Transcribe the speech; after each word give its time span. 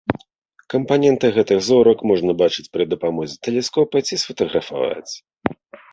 Кампаненты 0.73 1.29
гэтых 1.35 1.59
зорак 1.67 2.01
можна 2.11 2.31
бачыць 2.41 2.67
пры 2.77 2.83
дапамозе 2.95 3.35
тэлескопа 3.49 3.97
ці 4.09 4.21
сфатаграфаваць. 4.23 5.11